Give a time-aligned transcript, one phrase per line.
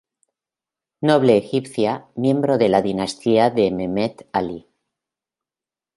[1.09, 1.93] Noble egipcia,
[2.25, 4.59] miembro de la dinastía de Mehmet Alí.